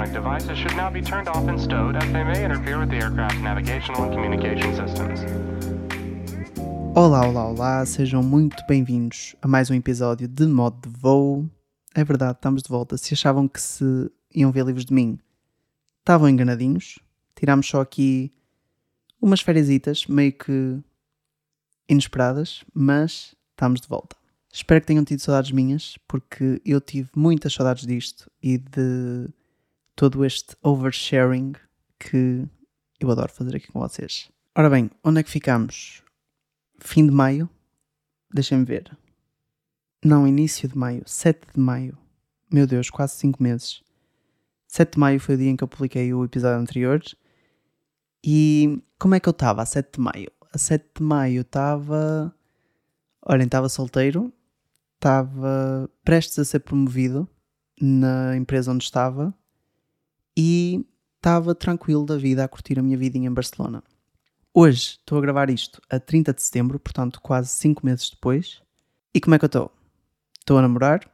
[0.00, 2.96] electronic devices should now be turned off and stowed as they may interfere with the
[2.96, 5.20] aircraft's navigational and communication systems.
[6.94, 11.48] Olá, olá, olá, sejam muito bem-vindos a mais um episódio de Modo de Voo.
[11.94, 12.96] É verdade, estamos de volta.
[12.96, 15.18] Se achavam que se iam ver livros de mim,
[15.98, 16.98] estavam enganadinhos.
[17.34, 18.32] Tirámos só aqui
[19.20, 19.68] umas férias
[20.08, 20.78] meio que
[21.88, 24.16] inesperadas, mas estamos de volta.
[24.52, 29.28] Espero que tenham tido saudades minhas, porque eu tive muitas saudades disto e de
[30.00, 31.52] todo este oversharing
[31.98, 32.48] que
[32.98, 34.30] eu adoro fazer aqui com vocês.
[34.56, 36.02] Ora bem, onde é que ficamos?
[36.78, 37.50] Fim de maio?
[38.32, 38.96] Deixem-me ver.
[40.02, 41.98] Não, início de maio, 7 de maio.
[42.50, 43.82] Meu Deus, quase 5 meses.
[44.68, 47.02] 7 de maio foi o dia em que eu publiquei o episódio anterior.
[48.24, 50.32] E como é que eu estava a 7 de maio?
[50.50, 52.34] A 7 de maio estava.
[53.26, 54.32] Olhem, estava solteiro,
[54.94, 57.28] estava prestes a ser promovido
[57.78, 59.38] na empresa onde estava
[60.40, 60.86] e
[61.16, 63.84] estava tranquilo da vida a curtir a minha vidinha em Barcelona.
[64.54, 68.62] Hoje estou a gravar isto a 30 de setembro, portanto quase 5 meses depois.
[69.12, 69.70] E como é que eu estou?
[70.38, 71.06] Estou a namorar,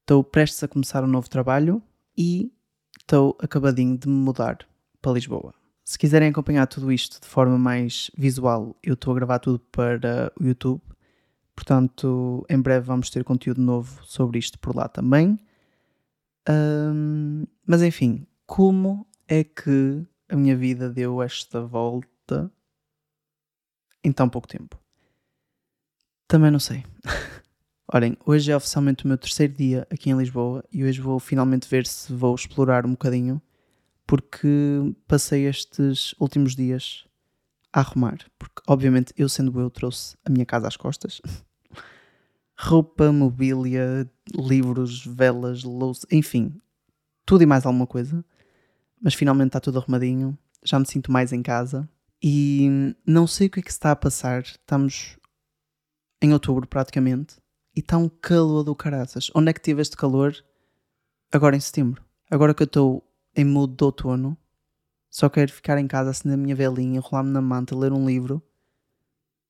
[0.00, 1.80] estou prestes a começar um novo trabalho
[2.18, 2.52] e
[3.00, 4.66] estou acabadinho de me mudar
[5.00, 5.54] para Lisboa.
[5.84, 10.32] Se quiserem acompanhar tudo isto de forma mais visual, eu estou a gravar tudo para
[10.40, 10.82] o YouTube
[11.54, 15.38] Portanto, em breve vamos ter conteúdo novo sobre isto por lá também.
[16.48, 22.52] Um, mas enfim, como é que a minha vida deu esta volta
[24.02, 24.78] em tão pouco tempo?
[26.28, 26.84] Também não sei.
[27.92, 31.68] Olhem, hoje é oficialmente o meu terceiro dia aqui em Lisboa e hoje vou finalmente
[31.68, 33.40] ver se vou explorar um bocadinho,
[34.06, 34.48] porque
[35.06, 37.04] passei estes últimos dias
[37.72, 41.20] a arrumar, porque obviamente eu sendo eu trouxe a minha casa às costas.
[42.56, 46.60] Roupa, mobília, livros, velas, louça, enfim,
[47.26, 48.24] tudo e mais alguma coisa.
[49.00, 51.88] Mas finalmente está tudo arrumadinho, já me sinto mais em casa
[52.22, 54.42] e não sei o que é que se está a passar.
[54.42, 55.18] Estamos
[56.22, 57.36] em outubro praticamente
[57.76, 59.30] e está um calor do caraças.
[59.34, 60.34] Onde é que tive este calor?
[61.30, 62.02] Agora em setembro.
[62.30, 63.04] Agora que eu estou
[63.36, 64.38] em mood de outono,
[65.10, 68.42] só quero ficar em casa, acender a minha velinha, enrolar-me na manta, ler um livro.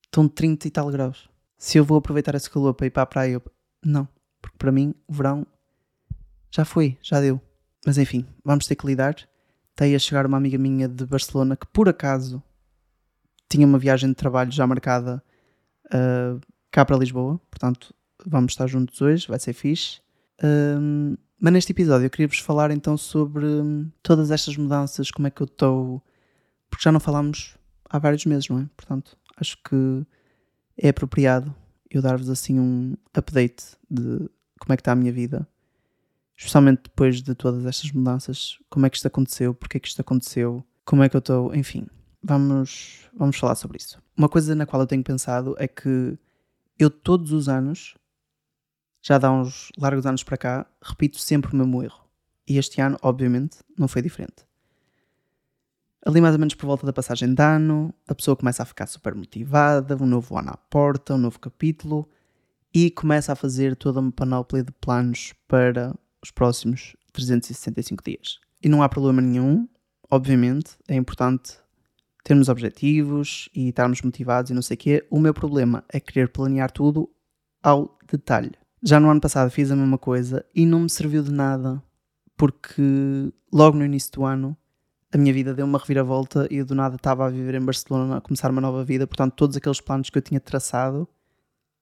[0.04, 1.30] Estão 30 e tal graus.
[1.56, 3.42] Se eu vou aproveitar esse calor para ir para a praia, eu...
[3.84, 4.08] não.
[4.40, 5.46] Porque para mim, o verão
[6.50, 7.40] já foi, já deu.
[7.86, 9.16] Mas enfim, vamos ter que lidar.
[9.74, 12.42] Tem a chegar uma amiga minha de Barcelona que por acaso
[13.48, 15.22] tinha uma viagem de trabalho já marcada
[15.86, 17.40] uh, cá para Lisboa.
[17.50, 17.94] Portanto,
[18.24, 20.00] vamos estar juntos hoje, vai ser fixe.
[20.42, 25.26] Um, mas neste episódio eu queria vos falar então sobre hum, todas estas mudanças, como
[25.26, 26.02] é que eu estou.
[26.70, 27.56] Porque já não falámos
[27.88, 28.68] há vários meses, não é?
[28.76, 30.06] Portanto, acho que
[30.76, 31.54] é apropriado
[31.90, 35.46] eu dar-vos assim um update de como é que está a minha vida,
[36.36, 40.00] especialmente depois de todas estas mudanças, como é que isto aconteceu, porque é que isto
[40.00, 41.86] aconteceu, como é que eu estou, enfim,
[42.22, 44.02] vamos, vamos falar sobre isso.
[44.16, 46.18] Uma coisa na qual eu tenho pensado é que
[46.78, 47.94] eu todos os anos
[49.00, 52.04] já dá uns largos anos para cá, repito sempre o mesmo erro.
[52.48, 54.46] E este ano, obviamente, não foi diferente.
[56.04, 58.86] Ali mais ou menos por volta da passagem de ano, a pessoa começa a ficar
[58.86, 62.06] super motivada, um novo ano à porta, um novo capítulo,
[62.74, 68.38] e começa a fazer toda uma panóplia de planos para os próximos 365 dias.
[68.62, 69.66] E não há problema nenhum,
[70.10, 71.56] obviamente, é importante
[72.22, 75.06] termos objetivos e estarmos motivados e não sei o quê.
[75.10, 77.08] O meu problema é querer planear tudo
[77.62, 78.52] ao detalhe.
[78.82, 81.82] Já no ano passado fiz a mesma coisa e não me serviu de nada,
[82.36, 84.54] porque logo no início do ano
[85.14, 88.20] a minha vida deu uma reviravolta e do nada estava a viver em Barcelona, a
[88.20, 91.08] começar uma nova vida, portanto todos aqueles planos que eu tinha traçado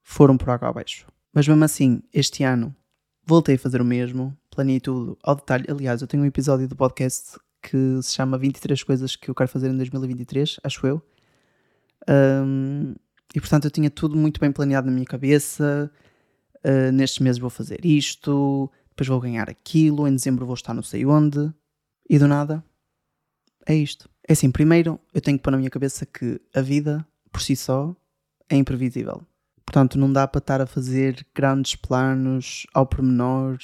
[0.03, 1.07] foram por água abaixo.
[1.33, 2.77] Mas mesmo assim, este ano
[3.25, 5.65] voltei a fazer o mesmo, planeei tudo ao detalhe.
[5.67, 9.49] Aliás, eu tenho um episódio do podcast que se chama 23 coisas que eu quero
[9.49, 11.03] fazer em 2023, acho eu.
[12.07, 12.95] Um,
[13.35, 15.91] e portanto eu tinha tudo muito bem planeado na minha cabeça,
[16.67, 20.83] uh, nestes meses vou fazer isto, depois vou ganhar aquilo, em dezembro vou estar não
[20.83, 21.51] sei onde,
[22.11, 22.63] e do nada,
[23.67, 24.09] é isto.
[24.29, 27.57] É assim, primeiro eu tenho que pôr na minha cabeça que a vida, por si
[27.57, 27.95] só,
[28.49, 29.23] é imprevisível.
[29.65, 33.59] Portanto, não dá para estar a fazer grandes planos ao pormenor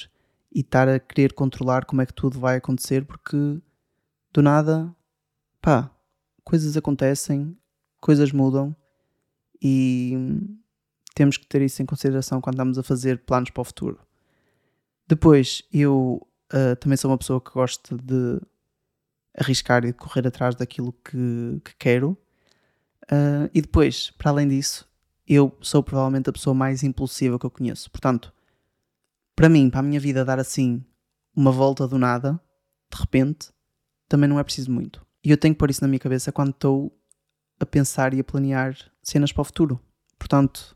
[0.51, 3.59] e estar a querer controlar como é que tudo vai acontecer, porque
[4.33, 4.93] do nada,
[5.61, 5.91] pá,
[6.43, 7.55] coisas acontecem,
[7.99, 8.75] coisas mudam
[9.61, 10.15] e
[11.13, 13.99] temos que ter isso em consideração quando estamos a fazer planos para o futuro.
[15.07, 18.39] Depois, eu uh, também sou uma pessoa que gosta de
[19.37, 22.17] arriscar e correr atrás daquilo que, que quero.
[23.03, 24.87] Uh, e depois, para além disso,
[25.27, 27.89] eu sou provavelmente a pessoa mais impulsiva que eu conheço.
[27.91, 28.33] Portanto,
[29.35, 30.83] para mim, para a minha vida dar assim
[31.35, 32.39] uma volta do nada,
[32.91, 33.49] de repente,
[34.07, 35.05] também não é preciso muito.
[35.23, 36.91] E eu tenho que pôr isso na minha cabeça quando estou
[37.59, 39.79] a pensar e a planear cenas para o futuro.
[40.17, 40.75] Portanto,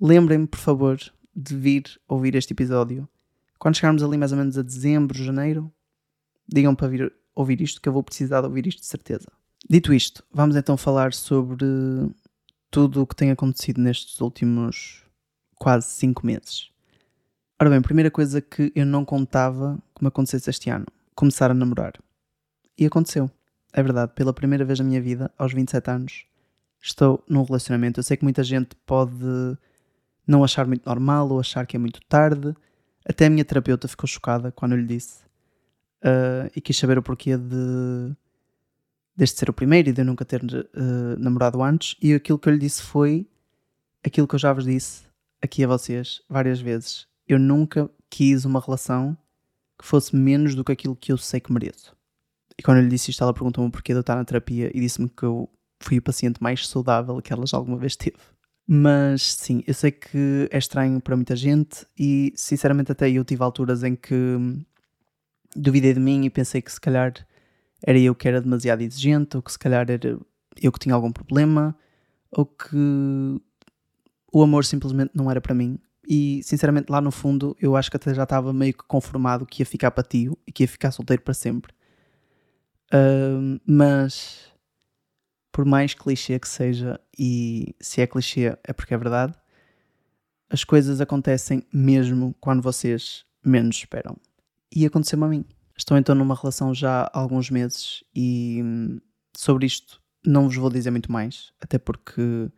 [0.00, 0.98] lembrem-me, por favor,
[1.34, 3.08] de vir ouvir este episódio.
[3.58, 5.72] Quando chegarmos ali mais ou menos a dezembro, janeiro,
[6.48, 9.28] digam para vir ouvir isto, que eu vou precisar de ouvir isto de certeza.
[9.68, 11.64] Dito isto, vamos então falar sobre
[12.70, 15.02] tudo o que tem acontecido nestes últimos
[15.54, 16.70] quase 5 meses.
[17.60, 21.54] Ora bem, primeira coisa que eu não contava que me acontecesse este ano: começar a
[21.54, 21.94] namorar.
[22.76, 23.30] E aconteceu.
[23.72, 26.26] É verdade, pela primeira vez na minha vida, aos 27 anos,
[26.80, 27.98] estou num relacionamento.
[27.98, 29.56] Eu sei que muita gente pode
[30.26, 32.54] não achar muito normal ou achar que é muito tarde.
[33.04, 35.24] Até a minha terapeuta ficou chocada quando eu lhe disse
[36.04, 38.14] uh, e quis saber o porquê de
[39.16, 41.96] deste ser o primeiro e de eu nunca ter uh, namorado antes.
[42.02, 43.26] E aquilo que eu lhe disse foi
[44.04, 45.04] aquilo que eu já vos disse
[45.40, 47.06] aqui a vocês várias vezes.
[47.26, 49.16] Eu nunca quis uma relação
[49.78, 51.96] que fosse menos do que aquilo que eu sei que mereço.
[52.58, 54.80] E quando eu lhe disse isto, ela perguntou-me porquê de eu estar na terapia e
[54.80, 55.48] disse-me que eu
[55.80, 58.16] fui o paciente mais saudável que ela já alguma vez teve.
[58.66, 63.42] Mas sim, eu sei que é estranho para muita gente e sinceramente até eu tive
[63.42, 64.14] alturas em que
[65.54, 67.14] duvidei de mim e pensei que se calhar
[67.82, 70.18] era eu que era demasiado exigente ou que se calhar era
[70.60, 71.76] eu que tinha algum problema
[72.30, 72.76] ou que
[74.32, 75.78] o amor simplesmente não era para mim.
[76.06, 79.62] E sinceramente, lá no fundo, eu acho que até já estava meio que conformado que
[79.62, 81.72] ia ficar para tio e que ia ficar solteiro para sempre.
[82.92, 84.52] Uh, mas,
[85.50, 89.34] por mais clichê que seja, e se é clichê é porque é verdade,
[90.50, 94.16] as coisas acontecem mesmo quando vocês menos esperam.
[94.74, 95.44] E aconteceu-me a mim.
[95.76, 98.98] Estou então numa relação já há alguns meses e hum,
[99.36, 102.50] sobre isto não vos vou dizer muito mais, até porque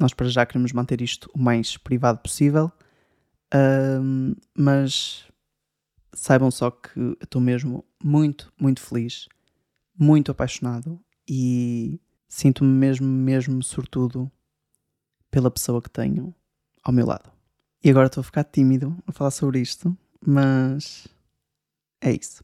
[0.00, 2.70] nós para já queremos manter isto o mais privado possível,
[4.02, 5.24] um, mas
[6.14, 9.28] saibam só que estou mesmo muito, muito feliz,
[9.98, 14.30] muito apaixonado e sinto-me mesmo, mesmo sortudo
[15.30, 16.34] pela pessoa que tenho
[16.82, 17.30] ao meu lado.
[17.82, 21.08] E agora estou a ficar tímido a falar sobre isto, mas
[22.02, 22.42] é isso.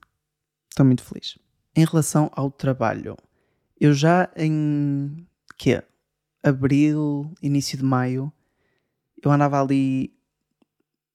[0.71, 1.37] Estou muito feliz.
[1.75, 3.17] Em relação ao trabalho,
[3.81, 5.27] eu já em
[5.57, 5.83] que
[6.43, 8.33] abril, início de maio,
[9.23, 10.15] eu andava ali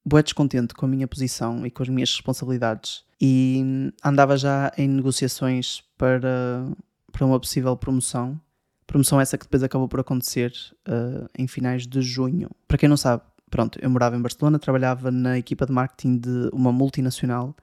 [0.06, 4.88] bué descontente com a minha posição e com as minhas responsabilidades e andava já em
[4.88, 6.68] negociações para,
[7.12, 8.40] para uma possível promoção.
[8.86, 10.54] Promoção essa que depois acabou por acontecer
[10.88, 12.50] uh, em finais de junho.
[12.68, 16.50] Para quem não sabe, pronto, eu morava em Barcelona, trabalhava na equipa de marketing de
[16.52, 17.56] uma multinacional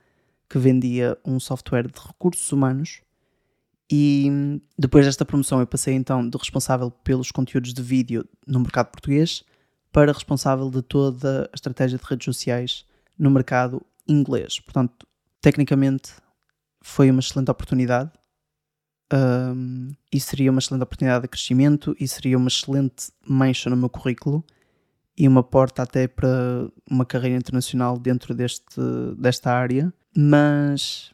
[0.51, 3.01] que vendia um software de recursos humanos
[3.91, 8.91] e depois desta promoção eu passei então de responsável pelos conteúdos de vídeo no mercado
[8.91, 9.45] português
[9.93, 12.85] para responsável de toda a estratégia de redes sociais
[13.19, 14.61] no mercado inglês.
[14.61, 15.07] Portanto,
[15.41, 16.13] tecnicamente
[16.81, 18.11] foi uma excelente oportunidade
[19.13, 23.89] um, e seria uma excelente oportunidade de crescimento e seria uma excelente mancha no meu
[23.89, 24.45] currículo
[25.17, 28.81] e uma porta até para uma carreira internacional dentro deste,
[29.19, 29.93] desta área.
[30.17, 31.13] Mas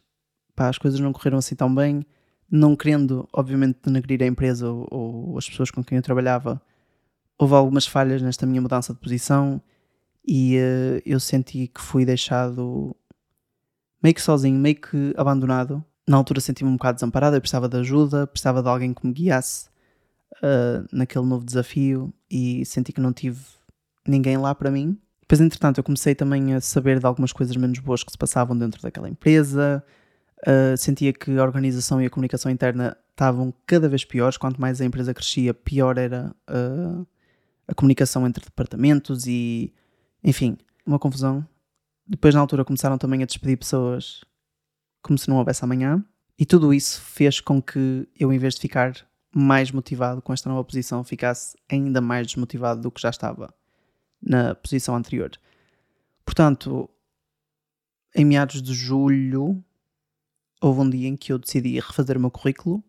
[0.55, 2.05] pá, as coisas não correram assim tão bem
[2.49, 6.61] não querendo, obviamente, denegrir a empresa ou, ou, as pessoas com quem eu trabalhava,
[7.37, 9.61] houve algumas falhas nesta minha mudança de posição
[10.25, 12.95] e uh, eu senti que fui deixado
[14.01, 15.83] meio que sozinho, meio que abandonado.
[16.07, 19.13] Na altura senti-me um bocado desamparado, eu precisava de ajuda, precisava de alguém que me
[19.13, 19.67] guiasse
[20.37, 23.41] uh, naquele novo desafio e senti que não tive
[24.07, 24.97] ninguém lá para mim.
[25.27, 28.57] Depois, entretanto, eu comecei também a saber de algumas coisas menos boas que se passavam
[28.57, 29.83] dentro daquela empresa,
[30.45, 34.37] Uh, sentia que a organização e a comunicação interna estavam cada vez piores.
[34.37, 37.07] Quanto mais a empresa crescia, pior era uh,
[37.67, 39.73] a comunicação entre departamentos e,
[40.23, 41.45] enfim, uma confusão.
[42.05, 44.23] Depois, na altura, começaram também a despedir pessoas
[45.01, 46.05] como se não houvesse amanhã.
[46.37, 48.93] E tudo isso fez com que eu, em vez de ficar
[49.33, 53.51] mais motivado com esta nova posição, ficasse ainda mais desmotivado do que já estava
[54.21, 55.31] na posição anterior.
[56.25, 56.89] Portanto,
[58.15, 59.63] em meados de julho,
[60.61, 62.83] houve um dia em que eu decidi refazer o meu currículo,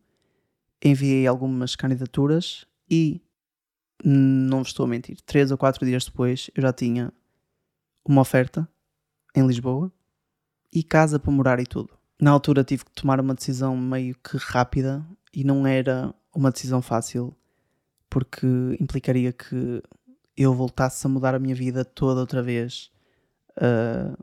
[0.83, 3.21] enviei algumas candidaturas e,
[4.05, 7.13] não vos estou a mentir, três ou quatro dias depois eu já tinha
[8.05, 8.69] uma oferta
[9.35, 9.93] em Lisboa
[10.73, 11.97] e casa para morar e tudo.
[12.21, 16.83] Na altura tive que tomar uma decisão meio que rápida e não era uma decisão
[16.83, 17.37] fácil
[18.11, 18.47] porque
[18.81, 19.83] implicaria que
[20.39, 22.93] eu voltasse a mudar a minha vida toda outra vez.
[23.57, 24.17] Uh,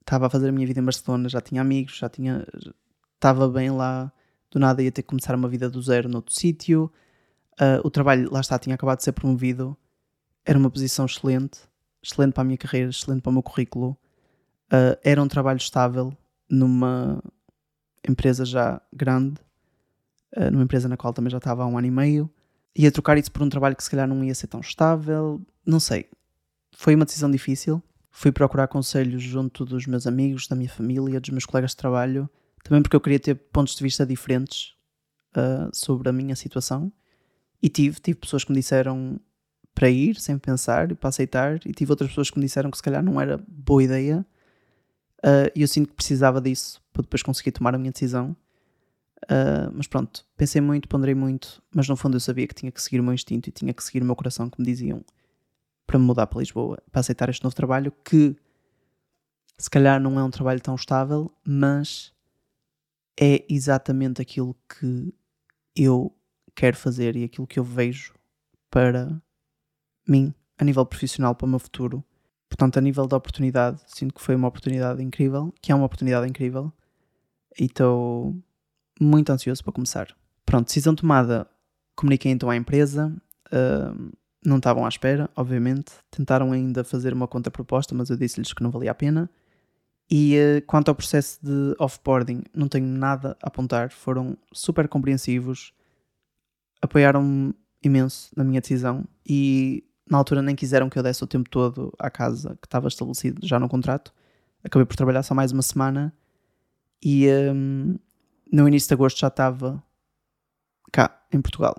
[0.00, 2.44] estava a fazer a minha vida em Barcelona, já tinha amigos, já tinha.
[3.14, 4.12] estava bem lá,
[4.50, 6.90] do nada ia ter que começar uma vida do zero noutro sítio.
[7.52, 9.76] Uh, o trabalho, lá está, tinha acabado de ser promovido,
[10.44, 11.60] era uma posição excelente,
[12.02, 13.96] excelente para a minha carreira, excelente para o meu currículo.
[14.66, 16.12] Uh, era um trabalho estável
[16.50, 17.22] numa
[18.08, 19.40] empresa já grande,
[20.36, 22.30] uh, numa empresa na qual também já estava há um ano e meio.
[22.76, 25.40] Ia trocar isso por um trabalho que se calhar não ia ser tão estável.
[25.64, 26.08] Não sei.
[26.76, 27.82] Foi uma decisão difícil.
[28.10, 32.28] Fui procurar conselhos junto dos meus amigos, da minha família, dos meus colegas de trabalho.
[32.62, 34.74] Também porque eu queria ter pontos de vista diferentes
[35.36, 36.92] uh, sobre a minha situação.
[37.62, 39.20] E tive, tive pessoas que me disseram
[39.74, 42.76] para ir sem pensar e para aceitar, e tive outras pessoas que me disseram que
[42.76, 44.24] se calhar não era boa ideia.
[45.18, 48.36] Uh, e eu sinto que precisava disso para depois conseguir tomar a minha decisão.
[49.24, 52.82] Uh, mas pronto, pensei muito, ponderei muito, mas no fundo eu sabia que tinha que
[52.82, 55.02] seguir o meu instinto e tinha que seguir o meu coração, que me diziam
[55.86, 58.36] para me mudar para Lisboa, para aceitar este novo trabalho, que
[59.56, 62.12] se calhar não é um trabalho tão estável, mas
[63.18, 65.14] é exatamente aquilo que
[65.76, 66.14] eu
[66.54, 68.14] quero fazer e aquilo que eu vejo
[68.70, 69.22] para
[70.06, 72.04] mim, a nível profissional, para o meu futuro.
[72.48, 76.28] Portanto, a nível da oportunidade, sinto que foi uma oportunidade incrível, que é uma oportunidade
[76.28, 76.72] incrível,
[77.58, 78.36] e estou
[79.00, 80.08] muito ansioso para começar.
[80.44, 81.48] Pronto, decisão tomada,
[81.96, 83.12] comuniquei então à empresa,
[83.46, 84.12] uh,
[84.44, 88.70] não estavam à espera, obviamente, tentaram ainda fazer uma contraproposta, mas eu disse-lhes que não
[88.70, 89.30] valia a pena.
[90.10, 95.72] E uh, quanto ao processo de offboarding, não tenho nada a apontar, foram super compreensivos,
[96.82, 101.48] apoiaram-me imenso na minha decisão e na altura nem quiseram que eu desse o tempo
[101.48, 104.12] todo à casa que estava estabelecido já no contrato.
[104.62, 106.12] Acabei por trabalhar só mais uma semana
[107.02, 107.96] e um,
[108.54, 109.82] no início de agosto já estava
[110.92, 111.74] cá, em Portugal,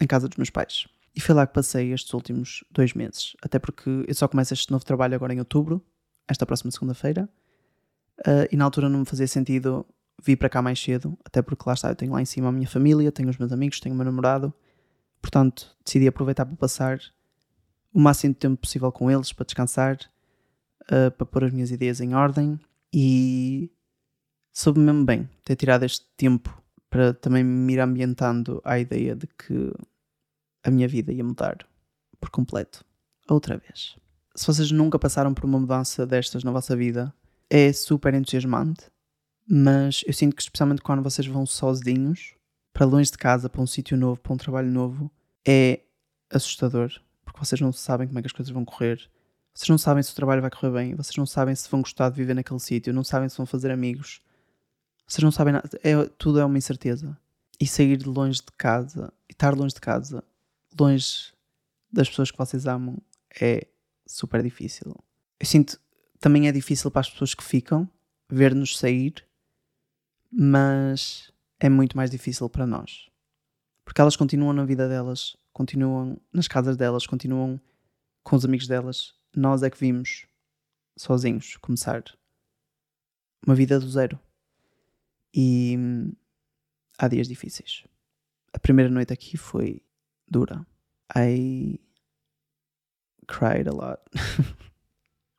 [0.00, 0.86] em casa dos meus pais.
[1.16, 3.34] E foi lá que passei estes últimos dois meses.
[3.42, 5.82] Até porque eu só começo este novo trabalho agora em outubro,
[6.28, 7.28] esta próxima segunda-feira.
[8.20, 9.86] Uh, e na altura não me fazia sentido
[10.22, 12.52] vir para cá mais cedo, até porque lá está, eu tenho lá em cima a
[12.52, 14.52] minha família, tenho os meus amigos, tenho o meu namorado.
[15.22, 17.00] Portanto, decidi aproveitar para passar
[17.94, 19.98] o máximo de tempo possível com eles, para descansar,
[20.82, 22.60] uh, para pôr as minhas ideias em ordem
[22.92, 23.72] e
[24.52, 29.26] soube mesmo bem ter tirado este tempo para também me ir ambientando à ideia de
[29.26, 29.72] que
[30.64, 31.66] a minha vida ia mudar
[32.20, 32.84] por completo.
[33.28, 33.96] Outra vez.
[34.34, 37.14] Se vocês nunca passaram por uma mudança destas na vossa vida,
[37.48, 38.86] é super entusiasmante,
[39.48, 42.34] mas eu sinto que, especialmente quando vocês vão sozinhos,
[42.72, 45.10] para longe de casa, para um sítio novo, para um trabalho novo,
[45.46, 45.80] é
[46.30, 46.92] assustador,
[47.24, 49.00] porque vocês não sabem como é que as coisas vão correr,
[49.52, 52.08] vocês não sabem se o trabalho vai correr bem, vocês não sabem se vão gostar
[52.10, 54.20] de viver naquele sítio, não sabem se vão fazer amigos,
[55.10, 57.18] vocês não sabem nada, é, tudo é uma incerteza.
[57.58, 60.22] E sair de longe de casa, e estar longe de casa,
[60.78, 61.32] longe
[61.92, 62.96] das pessoas que vocês amam,
[63.40, 63.66] é
[64.06, 64.94] super difícil.
[65.40, 65.80] Eu sinto
[66.20, 67.90] também é difícil para as pessoas que ficam
[68.30, 69.26] ver-nos sair,
[70.30, 73.10] mas é muito mais difícil para nós.
[73.84, 77.60] Porque elas continuam na vida delas, continuam nas casas delas, continuam
[78.22, 79.12] com os amigos delas.
[79.34, 80.24] Nós é que vimos
[80.96, 82.04] sozinhos começar
[83.44, 84.20] uma vida do zero.
[85.32, 85.76] E
[86.98, 87.84] há dias difíceis.
[88.52, 89.82] A primeira noite aqui foi
[90.28, 90.66] dura.
[91.16, 91.80] I
[93.26, 94.00] cried a lot.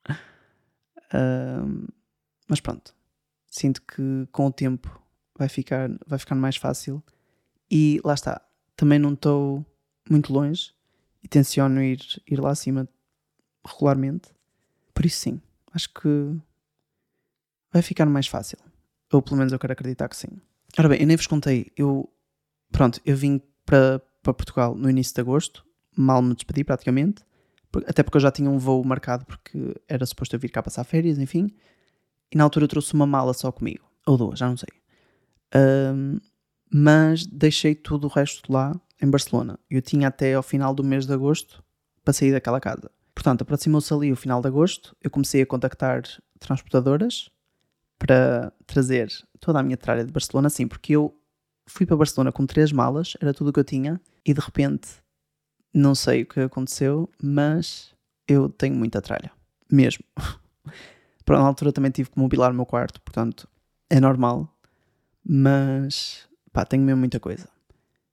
[1.13, 1.87] um,
[2.47, 2.95] mas pronto.
[3.47, 5.01] Sinto que com o tempo
[5.37, 7.03] vai ficar, vai ficar mais fácil.
[7.69, 8.41] E lá está.
[8.75, 9.65] Também não estou
[10.09, 10.73] muito longe
[11.23, 12.87] e tenciono ir, ir lá acima
[13.65, 14.29] regularmente.
[14.93, 15.41] Por isso sim,
[15.73, 16.37] acho que
[17.71, 18.57] vai ficar mais fácil.
[19.11, 20.29] Ou pelo menos eu quero acreditar que sim.
[20.77, 21.71] Ora bem, eu nem vos contei.
[21.75, 22.09] Eu,
[22.71, 25.65] pronto, eu vim para, para Portugal no início de agosto.
[25.95, 27.23] Mal me despedi praticamente.
[27.87, 30.83] Até porque eu já tinha um voo marcado porque era suposto eu vir cá passar
[30.83, 31.49] férias, enfim.
[32.31, 33.85] E na altura eu trouxe uma mala só comigo.
[34.05, 34.69] Ou duas, já não sei.
[35.53, 36.19] Um,
[36.71, 39.59] mas deixei tudo o resto lá em Barcelona.
[39.69, 41.63] Eu tinha até ao final do mês de agosto
[42.03, 42.89] para sair daquela casa.
[43.13, 44.95] Portanto, aproximou-se ali o final de agosto.
[45.01, 46.03] Eu comecei a contactar
[46.39, 47.29] transportadoras
[48.01, 51.15] para trazer toda a minha tralha de Barcelona, sim, porque eu
[51.67, 54.89] fui para Barcelona com três malas, era tudo o que eu tinha, e de repente,
[55.71, 57.93] não sei o que aconteceu, mas
[58.27, 59.31] eu tenho muita tralha,
[59.71, 60.03] mesmo.
[61.23, 63.47] Para na altura também tive que mobilar o meu quarto, portanto,
[63.87, 64.51] é normal,
[65.23, 67.47] mas pá, tenho mesmo muita coisa.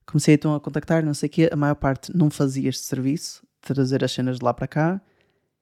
[0.04, 4.04] Comecei então a contactar, não sei o a maior parte não fazia este serviço, trazer
[4.04, 5.00] as cenas de lá para cá,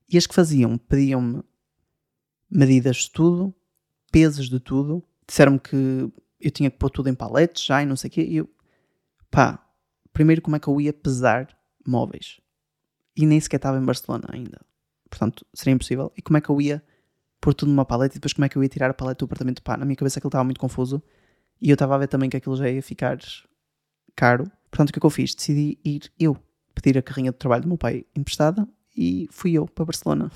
[0.09, 1.41] e as que faziam pediam-me
[2.51, 3.55] medidas de tudo,
[4.11, 5.03] pesos de tudo.
[5.27, 8.21] Disseram-me que eu tinha que pôr tudo em paletes já e não sei o quê.
[8.21, 8.49] E eu,
[9.29, 9.63] pá,
[10.13, 11.47] primeiro como é que eu ia pesar
[11.85, 12.39] móveis?
[13.15, 14.59] E nem sequer estava em Barcelona ainda.
[15.09, 16.11] Portanto, seria impossível.
[16.15, 16.83] E como é que eu ia
[17.41, 19.25] pôr tudo numa paleta e depois como é que eu ia tirar a paleta do
[19.25, 19.61] apartamento?
[19.61, 21.01] Pá, na minha cabeça aquilo estava muito confuso.
[21.59, 23.17] E eu estava a ver também que aquilo já ia ficar
[24.15, 24.51] caro.
[24.69, 25.33] Portanto, o que é que eu fiz?
[25.33, 26.37] Decidi ir eu
[26.75, 30.31] pedir a carrinha de trabalho do meu pai emprestada e fui eu para Barcelona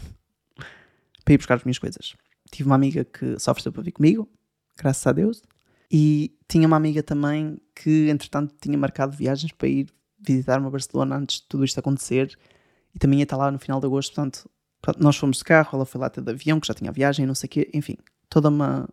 [1.23, 2.15] para ir buscar as minhas coisas
[2.51, 4.29] tive uma amiga que só ofereceu para vir comigo,
[4.77, 5.41] graças a Deus.
[5.89, 9.87] E tinha uma amiga também que, entretanto, tinha marcado viagens para ir
[10.19, 12.37] visitar-me a Barcelona antes de tudo isto acontecer.
[12.93, 14.49] E também ia estar lá no final de agosto, portanto,
[14.97, 17.35] nós fomos de carro, ela foi lá até de avião, que já tinha viagem, não
[17.35, 17.97] sei o quê, enfim,
[18.29, 18.89] toda uma,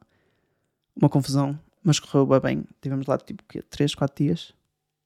[0.94, 2.64] uma confusão, mas correu bem.
[2.80, 3.62] Tivemos lá tipo quê?
[3.62, 4.52] 3, 4 dias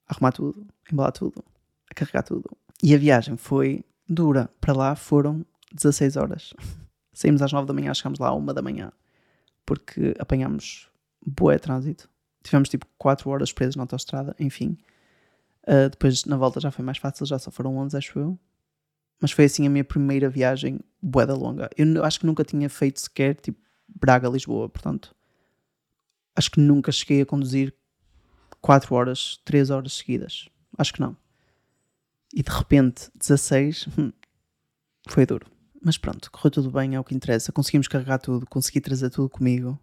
[0.08, 1.44] a arrumar tudo, a embalar tudo,
[1.90, 2.50] a carregar tudo.
[2.82, 4.50] E a viagem foi dura.
[4.60, 6.52] Para lá foram 16 horas.
[7.12, 8.92] Saímos às 9 da manhã, chegámos lá à 1 da manhã,
[9.66, 10.88] porque apanhámos
[11.24, 12.08] boé trânsito.
[12.42, 14.76] Tivemos tipo 4 horas presos na autostrada, enfim.
[15.62, 18.38] Uh, depois na volta já foi mais fácil, já só foram 11, acho eu.
[19.20, 21.70] Mas foi assim a minha primeira viagem bué da longa.
[21.76, 25.14] Eu acho que nunca tinha feito sequer tipo Braga-Lisboa, portanto.
[26.34, 27.72] Acho que nunca cheguei a conduzir
[28.60, 30.48] 4 horas, 3 horas seguidas.
[30.76, 31.16] Acho que não.
[32.34, 34.12] E de repente, 16, hum,
[35.08, 35.46] foi duro.
[35.84, 37.50] Mas pronto, correu tudo bem, é o que interessa.
[37.52, 39.78] Conseguimos carregar tudo, consegui trazer tudo comigo.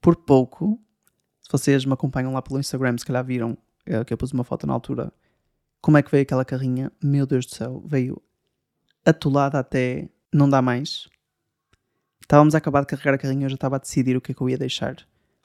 [0.00, 0.80] Por pouco,
[1.48, 3.56] se vocês me acompanham lá pelo Instagram, se calhar viram
[3.88, 5.10] uh, que eu pus uma foto na altura.
[5.80, 6.92] Como é que veio aquela carrinha?
[7.02, 8.20] Meu Deus do céu, veio
[9.04, 11.08] atolada até não dá mais.
[12.20, 14.34] Estávamos a acabar de carregar a carrinha, eu já estava a decidir o que é
[14.34, 14.96] que eu ia deixar.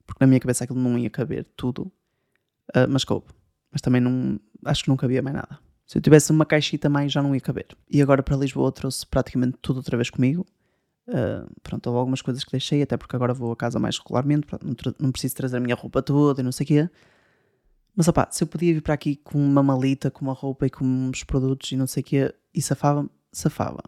[0.05, 1.83] Porque na minha cabeça aquilo não ia caber tudo.
[2.75, 3.27] Uh, mas coube.
[3.71, 4.37] Mas também não.
[4.65, 5.59] Acho que não cabia mais nada.
[5.85, 7.67] Se eu tivesse uma caixita mais já não ia caber.
[7.89, 10.45] E agora para Lisboa trouxe praticamente tudo outra vez comigo.
[11.07, 14.47] Uh, pronto, houve algumas coisas que deixei, até porque agora vou a casa mais regularmente,
[14.47, 16.89] pronto, não, não, preciso trazer a minha roupa toda e não sei o quê.
[17.95, 20.69] Mas opá, se eu podia vir para aqui com uma malita, com uma roupa e
[20.69, 23.83] com uns produtos e não sei o quê, e safava, safava.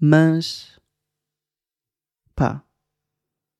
[0.00, 0.78] Mas
[2.34, 2.62] pá,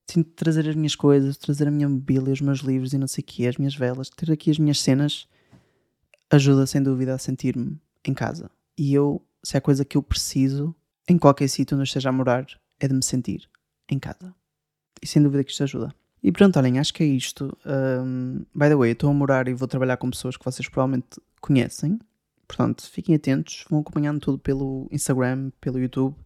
[0.08, 3.23] sinto trazer as minhas coisas, trazer a minha mobília, os meus livros e não sei
[3.23, 5.26] o quê, as minhas velas, ter aqui as minhas cenas,
[6.30, 8.50] ajuda sem dúvida a sentir-me em casa.
[8.76, 10.75] E eu, se há coisa que eu preciso,
[11.09, 12.47] em qualquer sítio onde eu esteja a morar,
[12.80, 13.49] é de me sentir
[13.88, 14.35] em casa.
[15.02, 15.95] E sem dúvida que isto ajuda.
[16.23, 17.56] E pronto, olhem, acho que é isto.
[17.64, 20.69] Um, by the way, eu estou a morar e vou trabalhar com pessoas que vocês
[20.69, 21.99] provavelmente conhecem.
[22.49, 26.17] Portanto, fiquem atentos, vão acompanhando tudo pelo Instagram, pelo YouTube.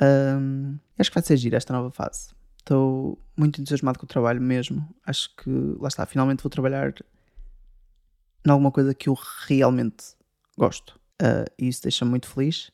[0.00, 2.30] Um, acho que vai ser giro esta nova fase.
[2.58, 4.86] Estou muito entusiasmado com o trabalho mesmo.
[5.04, 5.50] Acho que,
[5.80, 6.94] lá está, finalmente vou trabalhar
[8.46, 10.14] em alguma coisa que eu realmente
[10.56, 10.98] gosto.
[11.20, 12.70] Uh, e isso deixa-me muito feliz.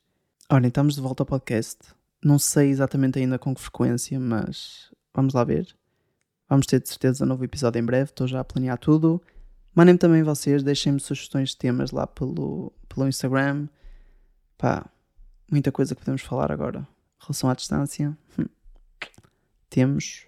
[0.50, 1.78] Olhem, estamos de volta ao podcast.
[2.22, 5.74] Não sei exatamente ainda com que frequência, mas vamos lá ver.
[6.48, 8.10] Vamos ter de certeza um novo episódio em breve.
[8.10, 9.20] Estou já a planear tudo.
[9.74, 13.68] Mandem-me também vocês, deixem-me sugestões de temas lá pelo, pelo Instagram.
[14.56, 14.86] Pá,
[15.50, 16.86] muita coisa que podemos falar agora
[17.24, 18.46] relação à distância, hum.
[19.68, 20.26] temos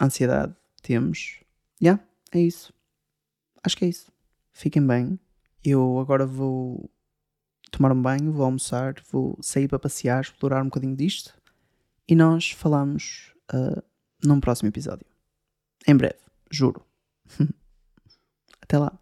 [0.00, 1.40] ansiedade, temos.
[1.80, 2.72] Já, yeah, é isso.
[3.62, 4.10] Acho que é isso.
[4.56, 5.20] Fiquem bem.
[5.62, 6.90] Eu agora vou
[7.70, 11.34] tomar um banho, vou almoçar, vou sair para passear, explorar um bocadinho disto.
[12.08, 13.82] E nós falamos uh,
[14.24, 15.04] num próximo episódio.
[15.86, 16.16] Em breve,
[16.50, 16.82] juro.
[18.62, 18.98] Até lá.